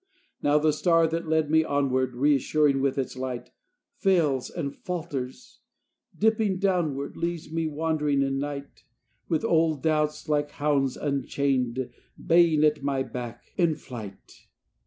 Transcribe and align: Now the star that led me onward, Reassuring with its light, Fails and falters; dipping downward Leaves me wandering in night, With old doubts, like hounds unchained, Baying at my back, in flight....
Now 0.41 0.57
the 0.57 0.73
star 0.73 1.05
that 1.05 1.27
led 1.27 1.51
me 1.51 1.63
onward, 1.63 2.15
Reassuring 2.15 2.81
with 2.81 2.97
its 2.97 3.15
light, 3.15 3.51
Fails 3.97 4.49
and 4.49 4.75
falters; 4.75 5.59
dipping 6.17 6.57
downward 6.57 7.15
Leaves 7.15 7.51
me 7.51 7.67
wandering 7.67 8.23
in 8.23 8.39
night, 8.39 8.83
With 9.29 9.45
old 9.45 9.83
doubts, 9.83 10.27
like 10.27 10.49
hounds 10.53 10.97
unchained, 10.97 11.91
Baying 12.17 12.63
at 12.63 12.81
my 12.81 13.03
back, 13.03 13.53
in 13.57 13.75
flight.... 13.75 14.47